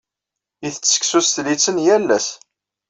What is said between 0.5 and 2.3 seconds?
Itett seksu s tlitten yal ass.